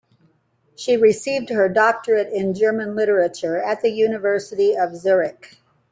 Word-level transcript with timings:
She 0.75 0.97
received 0.97 1.49
her 1.49 1.69
doctorate 1.69 2.33
in 2.33 2.55
German 2.55 2.95
literature 2.95 3.61
at 3.61 3.83
the 3.83 3.91
University 3.91 4.75
of 4.75 4.95
Zurich. 4.95 5.59